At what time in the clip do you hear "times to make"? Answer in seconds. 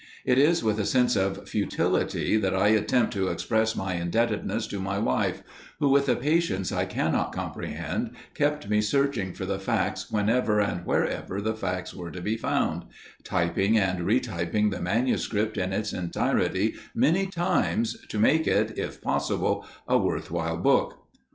17.27-18.47